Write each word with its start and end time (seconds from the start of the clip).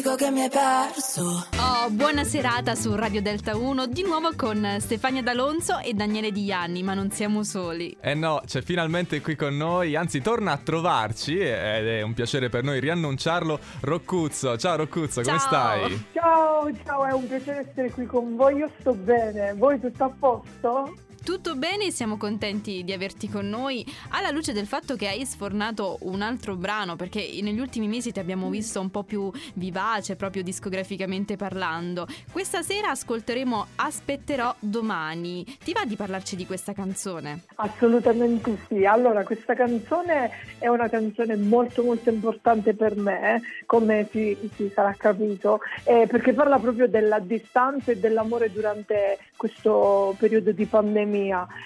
dico 0.00 0.14
che 0.14 0.30
mi 0.30 0.40
hai 0.40 0.48
perso. 0.48 1.46
Oh, 1.58 1.90
buona 1.90 2.24
serata 2.24 2.74
su 2.74 2.94
Radio 2.94 3.20
Delta 3.20 3.54
1, 3.54 3.86
di 3.86 4.02
nuovo 4.02 4.30
con 4.34 4.76
Stefania 4.78 5.20
D'Alonso 5.20 5.78
e 5.78 5.92
Daniele 5.92 6.32
Di 6.32 6.44
Ianni, 6.44 6.82
ma 6.82 6.94
non 6.94 7.10
siamo 7.10 7.44
soli. 7.44 7.94
Eh 8.00 8.14
no, 8.14 8.40
c'è 8.46 8.62
finalmente 8.62 9.20
qui 9.20 9.36
con 9.36 9.54
noi, 9.58 9.96
anzi 9.96 10.22
torna 10.22 10.52
a 10.52 10.56
trovarci 10.56 11.38
ed 11.38 11.86
è 11.86 12.00
un 12.00 12.14
piacere 12.14 12.48
per 12.48 12.64
noi 12.64 12.80
riannunciarlo, 12.80 13.60
Roccuzzo. 13.80 14.56
Ciao 14.56 14.76
Roccuzzo, 14.76 15.20
come 15.20 15.38
Ciao. 15.38 15.46
stai? 15.46 16.04
Ciao, 16.14 16.70
ciao, 16.82 17.04
è 17.04 17.12
un 17.12 17.28
piacere 17.28 17.68
essere 17.68 17.90
qui 17.90 18.06
con 18.06 18.36
voi. 18.36 18.56
Io 18.56 18.70
sto 18.80 18.94
bene. 18.94 19.52
Voi 19.52 19.78
tutto 19.80 20.04
a 20.04 20.12
posto? 20.18 20.94
Tutto 21.22 21.54
bene 21.54 21.90
siamo 21.90 22.16
contenti 22.16 22.82
di 22.82 22.94
averti 22.94 23.28
con 23.28 23.46
noi 23.46 23.84
alla 24.08 24.30
luce 24.30 24.54
del 24.54 24.66
fatto 24.66 24.96
che 24.96 25.06
hai 25.06 25.26
sfornato 25.26 25.98
un 26.02 26.22
altro 26.22 26.56
brano 26.56 26.96
perché 26.96 27.38
negli 27.42 27.60
ultimi 27.60 27.88
mesi 27.88 28.10
ti 28.10 28.18
abbiamo 28.18 28.48
visto 28.48 28.80
un 28.80 28.90
po' 28.90 29.02
più 29.02 29.30
vivace 29.54 30.16
proprio 30.16 30.42
discograficamente 30.42 31.36
parlando. 31.36 32.06
Questa 32.32 32.62
sera 32.62 32.90
ascolteremo 32.90 33.66
Aspetterò 33.76 34.54
domani. 34.58 35.44
Ti 35.62 35.72
va 35.72 35.84
di 35.84 35.94
parlarci 35.94 36.36
di 36.36 36.46
questa 36.46 36.72
canzone? 36.72 37.42
Assolutamente 37.56 38.56
sì. 38.66 38.86
Allora, 38.86 39.22
questa 39.22 39.54
canzone 39.54 40.30
è 40.58 40.68
una 40.68 40.88
canzone 40.88 41.36
molto 41.36 41.82
molto 41.82 42.08
importante 42.08 42.74
per 42.74 42.96
me, 42.96 43.42
come 43.66 44.08
si, 44.10 44.36
si 44.54 44.70
sarà 44.74 44.94
capito, 44.96 45.60
eh, 45.84 46.06
perché 46.08 46.32
parla 46.32 46.58
proprio 46.58 46.88
della 46.88 47.18
distanza 47.18 47.92
e 47.92 47.98
dell'amore 47.98 48.50
durante 48.50 49.18
questo 49.36 50.16
periodo 50.18 50.52
di 50.52 50.64
pandemia. 50.64 51.09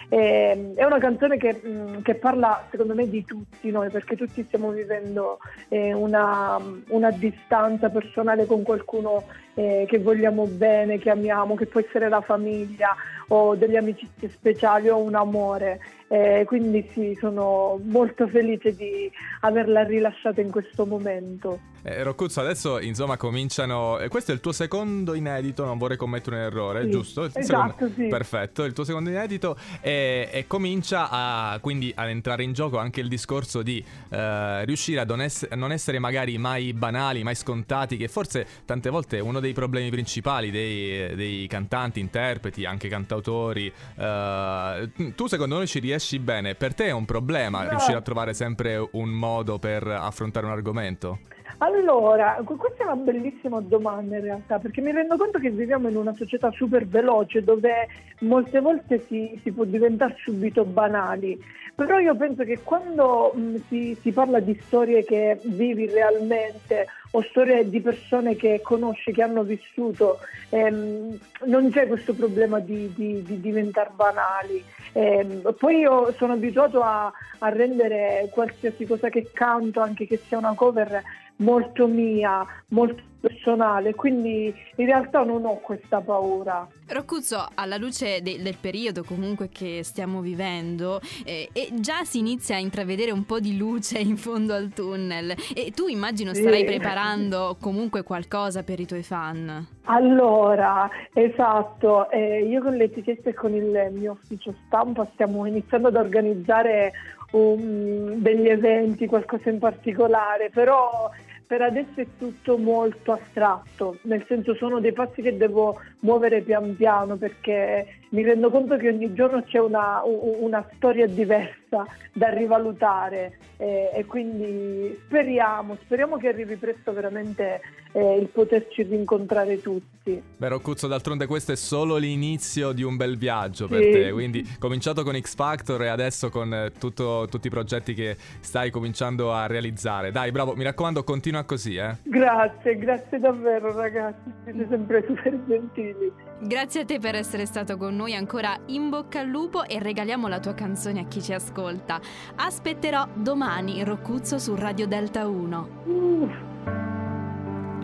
Eh, 0.08 0.72
è 0.74 0.84
una 0.84 0.98
canzone 0.98 1.36
che, 1.36 1.60
che 2.02 2.14
parla 2.14 2.66
secondo 2.70 2.94
me 2.94 3.08
di 3.08 3.24
tutti 3.24 3.70
noi, 3.70 3.90
perché 3.90 4.16
tutti 4.16 4.42
stiamo 4.44 4.70
vivendo 4.70 5.38
eh, 5.68 5.92
una, 5.92 6.58
una 6.88 7.10
distanza 7.10 7.88
personale 7.90 8.46
con 8.46 8.62
qualcuno 8.62 9.24
eh, 9.54 9.84
che 9.88 9.98
vogliamo 9.98 10.46
bene, 10.46 10.98
che 10.98 11.10
amiamo, 11.10 11.54
che 11.54 11.66
può 11.66 11.80
essere 11.80 12.08
la 12.08 12.20
famiglia 12.20 12.94
o 13.28 13.54
delle 13.54 13.78
amicizie 13.78 14.28
speciali 14.28 14.88
o 14.88 14.98
un 14.98 15.14
amore. 15.14 15.80
Eh, 16.08 16.44
quindi 16.46 16.88
sì, 16.92 17.16
sono 17.18 17.80
molto 17.82 18.28
felice 18.28 18.74
di 18.74 19.10
averla 19.40 19.82
rilasciata 19.84 20.40
in 20.40 20.50
questo 20.50 20.86
momento. 20.86 21.58
Eh, 21.82 22.02
Roccuzzo, 22.02 22.40
adesso 22.40 22.78
insomma 22.80 23.16
cominciano. 23.16 23.98
eh, 23.98 24.08
questo 24.08 24.30
è 24.30 24.34
il 24.34 24.40
tuo 24.40 24.52
secondo 24.52 25.14
inedito, 25.14 25.64
non 25.64 25.76
vorrei 25.76 25.96
commettere 25.96 26.36
un 26.36 26.42
errore, 26.42 26.84
Sì, 26.84 26.90
giusto? 26.90 27.28
Esatto, 27.32 27.88
sì. 27.88 28.06
Perfetto, 28.06 28.64
il 28.64 28.72
tuo 28.72 28.84
secondo 28.84 29.10
inedito 29.10 29.33
e, 29.80 30.28
e 30.30 30.46
comincia 30.46 31.08
a, 31.10 31.58
quindi 31.60 31.92
ad 31.94 32.08
entrare 32.08 32.42
in 32.42 32.52
gioco 32.52 32.78
anche 32.78 33.00
il 33.00 33.08
discorso 33.08 33.62
di 33.62 33.82
eh, 34.10 34.64
riuscire 34.64 35.00
a 35.00 35.04
non, 35.04 35.22
ess- 35.22 35.48
non 35.52 35.72
essere 35.72 35.98
magari 35.98 36.38
mai 36.38 36.72
banali, 36.72 37.22
mai 37.22 37.34
scontati, 37.34 37.96
che 37.96 38.08
forse 38.08 38.46
tante 38.64 38.90
volte 38.90 39.18
è 39.18 39.20
uno 39.20 39.40
dei 39.40 39.52
problemi 39.52 39.90
principali 39.90 40.50
dei, 40.50 41.14
dei 41.14 41.46
cantanti, 41.46 42.00
interpreti, 42.00 42.64
anche 42.64 42.88
cantautori. 42.88 43.72
Eh, 43.96 44.90
tu 45.14 45.26
secondo 45.26 45.56
noi 45.56 45.66
ci 45.66 45.78
riesci 45.78 46.18
bene, 46.18 46.54
per 46.54 46.74
te 46.74 46.86
è 46.86 46.92
un 46.92 47.04
problema 47.04 47.62
No. 47.64 47.70
riuscire 47.70 47.96
a 47.96 48.00
trovare 48.02 48.34
sempre 48.34 48.88
un 48.92 49.08
modo 49.10 49.58
per 49.58 49.86
affrontare 49.86 50.46
un 50.46 50.52
argomento? 50.52 51.18
Allora, 51.64 52.36
que- 52.44 52.56
questa 52.56 52.82
è 52.82 52.86
una 52.86 52.96
bellissima 52.96 53.58
domanda 53.62 54.16
in 54.16 54.22
realtà, 54.22 54.58
perché 54.58 54.82
mi 54.82 54.92
rendo 54.92 55.16
conto 55.16 55.38
che 55.38 55.48
viviamo 55.48 55.88
in 55.88 55.96
una 55.96 56.14
società 56.18 56.50
super 56.50 56.86
veloce 56.86 57.42
dove 57.42 57.88
molte 58.18 58.60
volte 58.60 59.06
si, 59.08 59.40
si 59.42 59.50
può 59.50 59.64
diventare 59.64 60.14
subito 60.18 60.66
banali, 60.66 61.38
però 61.74 61.98
io 61.98 62.14
penso 62.16 62.44
che 62.44 62.60
quando 62.62 63.32
mh, 63.34 63.56
si, 63.68 63.98
si 64.02 64.12
parla 64.12 64.40
di 64.40 64.60
storie 64.66 65.04
che 65.04 65.40
vivi 65.44 65.86
realmente 65.86 66.86
o 67.16 67.22
storie 67.22 67.68
di 67.68 67.80
persone 67.80 68.34
che 68.34 68.60
conosci, 68.60 69.12
che 69.12 69.22
hanno 69.22 69.44
vissuto, 69.44 70.18
ehm, 70.48 71.16
non 71.44 71.70
c'è 71.70 71.86
questo 71.86 72.12
problema 72.12 72.58
di, 72.58 72.92
di- 72.92 73.22
di 73.22 73.40
diventare 73.40 73.90
banali. 73.94 74.64
Ehm, 74.92 75.54
poi 75.56 75.78
io 75.78 76.12
sono 76.16 76.32
abituato 76.32 76.80
a, 76.80 77.12
a 77.38 77.48
rendere 77.50 78.28
qualsiasi 78.32 78.84
cosa 78.84 79.10
che 79.10 79.30
canto, 79.32 79.80
anche 79.80 80.08
che 80.08 80.20
sia 80.26 80.38
una 80.38 80.54
cover, 80.54 81.02
molto 81.36 81.86
mia, 81.86 82.44
molto 82.68 83.02
personale, 83.28 83.94
quindi 83.94 84.54
in 84.76 84.86
realtà 84.86 85.22
non 85.24 85.44
ho 85.46 85.56
questa 85.60 86.00
paura. 86.00 86.66
Roccuzzo, 86.88 87.48
alla 87.54 87.76
luce 87.78 88.20
de- 88.20 88.42
del 88.42 88.56
periodo 88.60 89.02
comunque 89.02 89.48
che 89.50 89.80
stiamo 89.82 90.20
vivendo, 90.20 91.00
eh, 91.24 91.48
già 91.80 92.04
si 92.04 92.18
inizia 92.18 92.56
a 92.56 92.58
intravedere 92.58 93.10
un 93.10 93.24
po' 93.24 93.40
di 93.40 93.56
luce 93.56 93.98
in 93.98 94.16
fondo 94.16 94.52
al 94.52 94.70
tunnel. 94.74 95.34
E 95.54 95.70
tu 95.74 95.86
immagino 95.88 96.34
Sì. 96.34 96.42
starai 96.42 96.64
preparando 96.64 97.56
comunque 97.60 98.02
qualcosa 98.02 98.62
per 98.62 98.80
i 98.80 98.86
tuoi 98.86 99.02
fan. 99.02 99.66
Allora, 99.84 100.88
esatto, 101.12 102.10
eh, 102.10 102.44
io 102.44 102.62
con 102.62 102.74
l'etichetta 102.74 103.30
e 103.30 103.34
con 103.34 103.54
il 103.54 103.88
mio 103.92 104.12
ufficio 104.12 104.54
stampa 104.66 105.06
stiamo 105.14 105.46
iniziando 105.46 105.88
ad 105.88 105.96
organizzare 105.96 106.92
um, 107.32 108.14
degli 108.14 108.48
eventi, 108.48 109.06
qualcosa 109.06 109.50
in 109.50 109.58
particolare, 109.58 110.50
però 110.50 111.10
per 111.54 111.62
adesso 111.62 112.00
è 112.00 112.06
tutto 112.18 112.58
molto 112.58 113.12
astratto, 113.12 113.98
nel 114.02 114.24
senso 114.26 114.56
sono 114.56 114.80
dei 114.80 114.92
passi 114.92 115.22
che 115.22 115.36
devo 115.36 115.80
muovere 116.00 116.40
pian 116.40 116.74
piano 116.74 117.14
perché 117.14 118.03
mi 118.14 118.22
rendo 118.22 118.48
conto 118.48 118.76
che 118.76 118.88
ogni 118.88 119.12
giorno 119.12 119.42
c'è 119.42 119.58
una, 119.58 120.02
una 120.04 120.64
storia 120.76 121.06
diversa 121.08 121.84
da 122.12 122.28
rivalutare 122.28 123.38
eh, 123.56 123.90
e 123.92 124.04
quindi 124.04 124.96
speriamo, 125.04 125.76
speriamo 125.82 126.16
che 126.16 126.28
arrivi 126.28 126.54
presto 126.54 126.92
veramente 126.92 127.60
eh, 127.90 128.18
il 128.18 128.28
poterci 128.28 128.82
rincontrare 128.84 129.60
tutti. 129.60 130.22
Beh, 130.36 130.48
Roccuzzo, 130.48 130.86
d'altronde 130.86 131.26
questo 131.26 131.52
è 131.52 131.56
solo 131.56 131.96
l'inizio 131.96 132.70
di 132.70 132.84
un 132.84 132.96
bel 132.96 133.16
viaggio 133.18 133.66
per 133.66 133.82
Sì. 133.82 133.90
te. 133.90 134.12
Quindi, 134.12 134.56
cominciato 134.60 135.02
con 135.02 135.18
X 135.18 135.34
Factor 135.34 135.82
e 135.82 135.88
adesso 135.88 136.28
con 136.30 136.54
eh, 136.54 136.70
tutto- 136.78 137.26
tutti 137.28 137.48
i 137.48 137.50
progetti 137.50 137.94
che 137.94 138.16
stai 138.40 138.70
cominciando 138.70 139.32
a 139.32 139.46
realizzare. 139.46 140.12
Dai, 140.12 140.30
bravo, 140.30 140.54
mi 140.54 140.62
raccomando, 140.62 141.02
continua 141.02 141.42
così, 141.44 141.76
eh. 141.76 141.96
Grazie, 142.04 142.76
grazie 142.78 143.18
davvero 143.18 143.74
ragazzi, 143.74 144.30
siete 144.44 144.66
sempre 144.68 145.04
super 145.06 145.40
gentili. 145.46 146.12
Grazie 146.40 146.82
a 146.82 146.84
te 146.84 146.98
per 146.98 147.14
essere 147.14 147.46
stato 147.46 147.76
con 147.76 147.94
noi 147.96 148.03
ancora 148.12 148.60
in 148.66 148.90
bocca 148.90 149.20
al 149.20 149.28
lupo 149.28 149.64
e 149.64 149.78
regaliamo 149.78 150.28
la 150.28 150.40
tua 150.40 150.52
canzone 150.52 151.00
a 151.00 151.04
chi 151.04 151.22
ci 151.22 151.32
ascolta. 151.32 152.00
Aspetterò 152.36 153.08
domani 153.14 153.82
Roccuzzo 153.82 154.38
su 154.38 154.54
Radio 154.54 154.86
Delta 154.86 155.26
1. 155.26 155.68
Uff. 155.86 156.52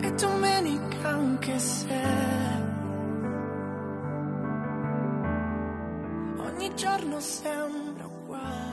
È 0.01 0.11
domenica 0.13 1.09
anche 1.09 1.59
se 1.59 1.99
ogni 6.37 6.75
giorno 6.75 7.19
sembra 7.19 8.05
uguale. 8.05 8.70